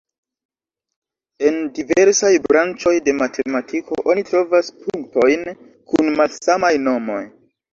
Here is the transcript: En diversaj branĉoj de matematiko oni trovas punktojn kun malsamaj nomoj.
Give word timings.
En 1.49 1.59
diversaj 1.79 2.31
branĉoj 2.47 2.93
de 3.09 3.15
matematiko 3.19 4.01
oni 4.15 4.25
trovas 4.31 4.73
punktojn 4.81 5.47
kun 5.93 6.11
malsamaj 6.19 6.73
nomoj. 6.91 7.25